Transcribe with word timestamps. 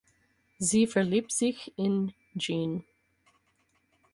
Sie 0.57 0.87
verliebt 0.87 1.31
sich 1.31 1.73
in 1.77 2.11
Jean. 2.35 2.83